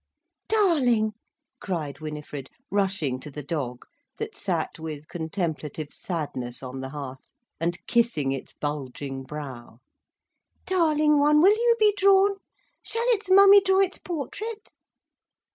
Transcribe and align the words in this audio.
"Darling!" 0.47 1.13
cried 1.59 1.99
Winifred, 1.99 2.49
rushing 2.71 3.19
to 3.19 3.29
the 3.29 3.43
dog, 3.43 3.85
that 4.17 4.35
sat 4.35 4.79
with 4.79 5.07
contemplative 5.07 5.93
sadness 5.93 6.63
on 6.63 6.79
the 6.81 6.89
hearth, 6.89 7.33
and 7.59 7.77
kissing 7.85 8.31
its 8.31 8.51
bulging 8.51 9.21
brow. 9.21 9.77
"Darling 10.65 11.19
one, 11.19 11.39
will 11.39 11.53
you 11.53 11.75
be 11.77 11.93
drawn? 11.95 12.37
Shall 12.81 13.05
its 13.09 13.29
mummy 13.29 13.61
draw 13.61 13.79
its 13.81 13.99
portrait?" 13.99 14.71